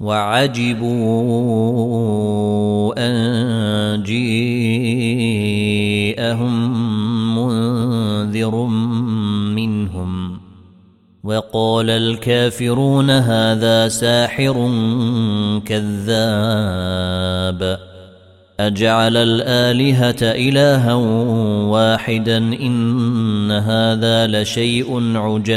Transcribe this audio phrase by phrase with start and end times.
[0.00, 0.94] وعجبوا
[2.98, 4.56] أن جيءهم
[7.38, 8.54] منذر
[9.54, 10.40] منهم.
[11.24, 14.70] وقال الكافرون هذا ساحر
[15.66, 17.78] كذاب.
[18.60, 20.94] أجعل الآلهة إلها
[21.64, 25.56] واحدا إن هذا لشيء عجاب.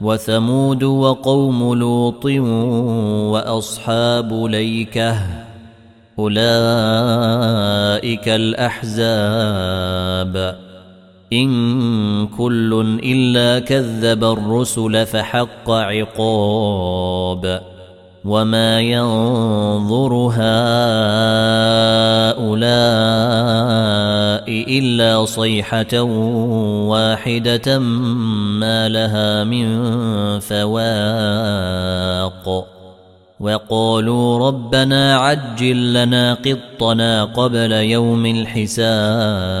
[0.00, 2.24] وثمود وقوم لوط
[3.32, 5.16] وأصحاب ليكة
[6.18, 6.38] أولئك
[8.28, 9.60] الأحزاب.
[11.32, 17.62] إن كل إلا كذب الرسل فحق عقاب.
[18.24, 20.50] وما ينظر هؤلاء
[24.78, 26.00] الا صيحه
[26.92, 27.78] واحدة
[28.58, 29.88] ما لها من
[30.40, 32.00] فواق
[33.40, 39.60] وقالوا ربنا عجل لنا قطنا قبل يوم الحساب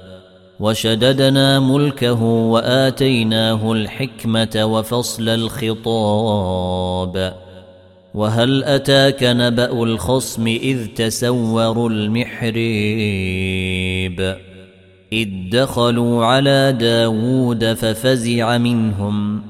[0.61, 7.33] وشددنا ملكه وآتيناه الحكمة وفصل الخطاب.
[8.13, 12.61] وهل أتاك نبأ الخصم إذ تسوروا المحريب؟
[15.13, 19.41] إذ دخلوا على داود ففزع منهم.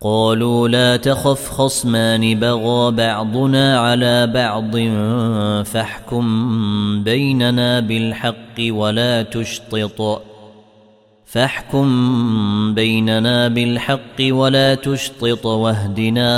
[0.00, 4.76] قالوا لا تخف خصمان بغى بعضنا على بعض
[5.66, 6.24] فاحكم
[7.04, 10.22] بيننا بالحق ولا تشطط.
[11.26, 16.28] فاحكم بيننا بالحق ولا تشطط واهدنا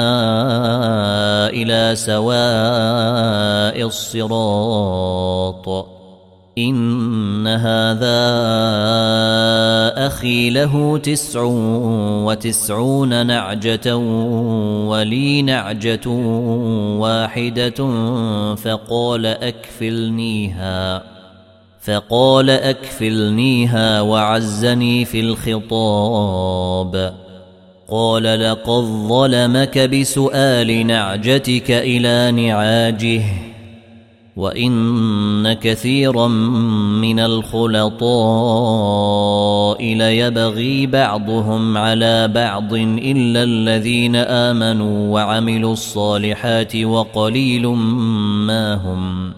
[1.48, 5.68] إلى سواء الصراط
[6.58, 8.18] إن هذا
[10.06, 11.42] أخي له تسع
[12.24, 13.96] وتسعون نعجة
[14.86, 16.08] ولي نعجة
[16.98, 17.94] واحدة
[18.54, 21.17] فقال أكفلنيها
[21.80, 27.14] فقال أكفلنيها وعزني في الخطاب.
[27.90, 33.22] قال لقد ظلمك بسؤال نعجتك إلى نعاجه
[34.36, 36.28] وإن كثيرا
[36.98, 38.08] من الخلطاء
[39.94, 47.66] ليبغي بعضهم على بعض إلا الذين آمنوا وعملوا الصالحات وقليل
[48.46, 49.37] ما هم.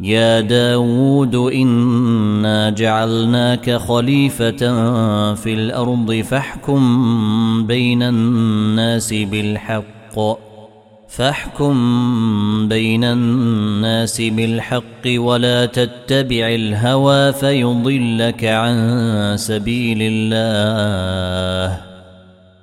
[0.00, 4.50] يا داود إنا جعلناك خليفة
[5.34, 9.84] في الأرض فاحكم بين الناس بالحق.
[11.08, 11.74] فاحكم
[12.68, 21.95] بين الناس بالحق ولا تتبع الهوى فيضلك عن سبيل الله.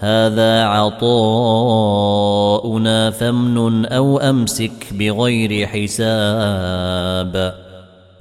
[0.00, 1.10] هذا عطاؤنا
[3.10, 7.54] فامنن أو أمسك بغير حساب.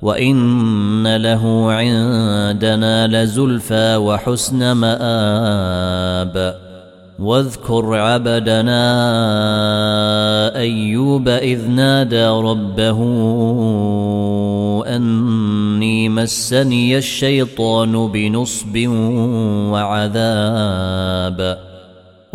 [0.02, 6.56] وإن له عندنا لزلفى وحسن مآب.
[7.20, 8.86] واذكر عبدنا
[10.56, 13.00] أيوب إذ نادى ربه
[14.96, 18.88] أني مسني الشيطان بنصب
[19.71, 21.69] وعذاب.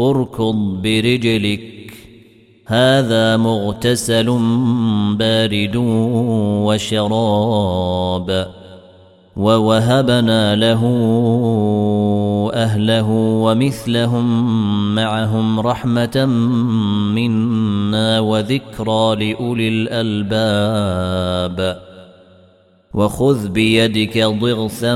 [0.00, 1.92] اركض برجلك.
[2.66, 4.38] هذا مغتسل
[5.18, 5.76] بارد
[6.66, 8.48] وشراب.
[9.36, 10.80] ووهبنا له
[12.54, 14.54] أهله ومثلهم
[14.94, 16.24] معهم رحمة
[17.14, 21.78] منا وذكرى لأولي الألباب.
[22.94, 24.94] وخذ بيدك ضغثا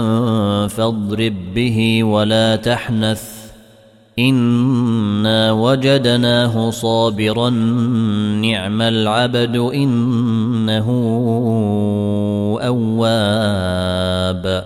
[0.66, 3.37] فاضرب به ولا تحنث.
[4.18, 7.50] انا وجدناه صابرا
[8.40, 10.88] نعم العبد انه
[12.62, 14.64] اواب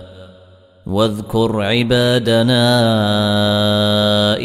[0.85, 2.63] واذكر عبادنا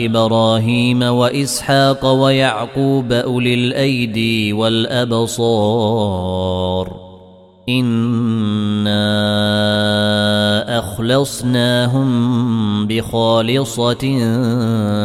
[0.04, 6.08] إبراهيم واسحاق ويعقوب اولي الايدي والابصار
[7.68, 9.08] انا
[10.78, 12.08] اخلصناهم
[12.87, 14.04] بخالصه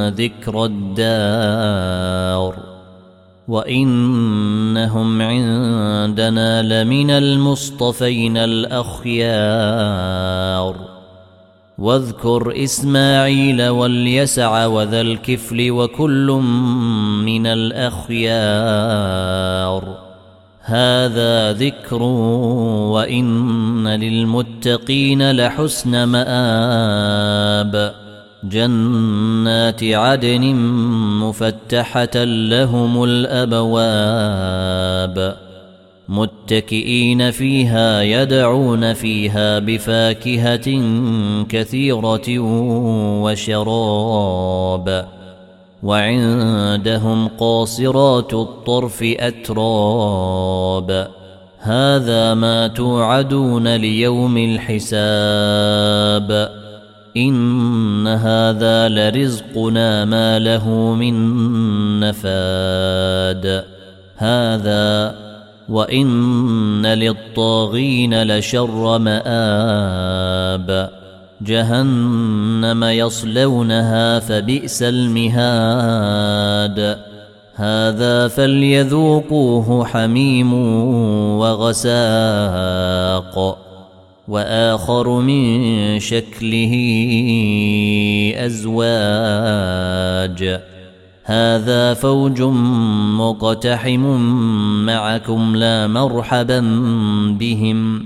[0.10, 2.56] ذكر الدار
[3.48, 9.74] وانهم عندنا لمن المصطفين الاخيار
[11.78, 16.28] واذكر اسماعيل واليسع وذا الكفل وكل
[17.26, 18.84] من الاخيار
[20.66, 22.04] هذا ذكر
[22.94, 27.94] وإن للمتقين لحسن مآب.
[28.44, 30.56] جنات عدن
[31.20, 34.24] مفتحة لهم الأبواب.
[36.10, 40.82] متكئين فيها يدعون فيها بفاكهة
[41.50, 42.40] كثيرة
[43.24, 45.06] وشراب.
[45.84, 51.08] وعندهم قاصرات الطرف أتراب.
[51.60, 56.50] هذا ما توعدون ليوم الحساب.
[57.18, 63.64] إن هذا لرزقنا ما له من نفاد.
[64.18, 65.16] هذا
[65.70, 71.03] وإن للطاغين لشر مآب.
[71.44, 76.80] جهنم يصلونها فبئس المهاد.
[77.56, 80.54] هذا فليذوقوه حميم
[81.40, 81.98] وغساق.
[84.28, 86.74] وآخر من شكله
[88.38, 90.60] أزواج.
[91.24, 92.42] هذا فوج
[93.18, 94.18] مقتحم
[94.86, 96.60] معكم لا مرحبا
[97.40, 98.06] بهم.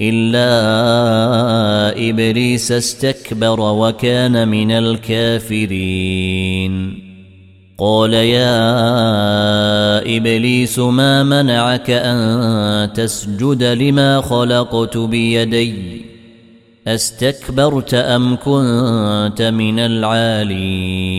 [0.00, 0.48] إلا
[2.10, 6.38] إبليس استكبر وكان من الكافرين.
[7.78, 8.56] قال يا
[10.16, 16.02] إبليس ما منعك أن تسجد لما خلقت بيدي؟
[16.86, 21.18] أستكبرت أم كنت من العالين؟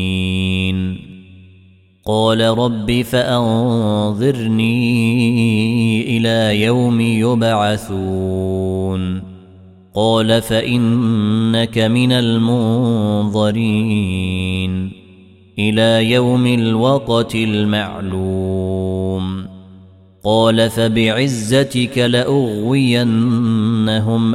[2.05, 4.71] قال رب فأنظرني
[6.17, 8.11] إلى يوم يبعثون.
[9.95, 13.61] قال فإنك من المنظرين
[15.59, 19.45] إلى يوم الوقت المعلوم.
[20.23, 23.15] قال فبعزتك لأغوينهم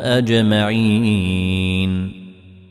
[0.00, 1.46] أجمعين.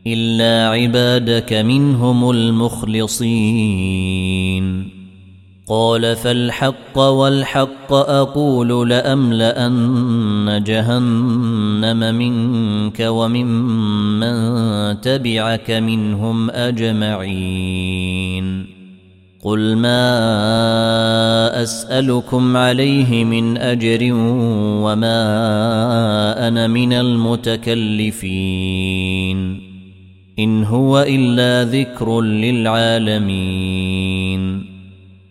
[0.08, 4.35] إلا عبادك منهم المخلصين.
[5.68, 14.36] قال فالحق والحق أقول لأملأن جهنم منك وممن
[15.02, 17.56] تبعك منهم أجمعين.
[19.44, 20.04] قل ما
[21.64, 24.00] أسألكم عليه من أجر
[24.84, 25.18] وما
[26.48, 28.16] أنا من المتكلفين.
[30.40, 33.85] إن هو إلا ذكر للعالمين.